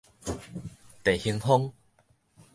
[1.03, 1.71] 地衡風